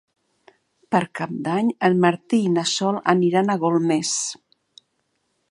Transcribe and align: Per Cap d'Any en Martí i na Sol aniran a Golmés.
Per 0.95 1.01
Cap 1.19 1.35
d'Any 1.47 1.69
en 1.89 1.99
Martí 2.07 2.39
i 2.47 2.49
na 2.55 2.65
Sol 2.73 2.99
aniran 3.15 3.53
a 3.53 3.59
Golmés. 3.67 4.17